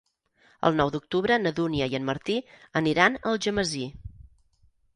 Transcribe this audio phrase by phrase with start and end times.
[0.69, 2.39] El nou d'octubre na Dúnia i en Martí
[2.81, 3.87] aniran a Algemesí.